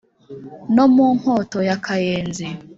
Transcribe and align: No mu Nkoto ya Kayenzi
No 0.75 0.85
mu 0.93 1.07
Nkoto 1.17 1.57
ya 1.67 1.75
Kayenzi 1.85 2.47